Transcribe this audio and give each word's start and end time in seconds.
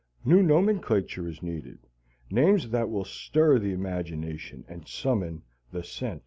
New 0.25 0.41
nomenclature 0.41 1.27
is 1.27 1.43
needed, 1.43 1.77
names 2.31 2.67
that 2.71 2.89
will 2.89 3.05
stir 3.05 3.59
the 3.59 3.71
imagination 3.71 4.65
and 4.67 4.87
summon 4.87 5.43
the 5.71 5.83
cents. 5.83 6.19